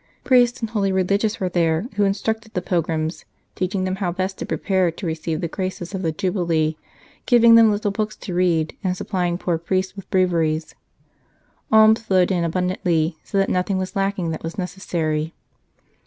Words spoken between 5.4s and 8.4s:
the graces of the Jubilee, giving them little books to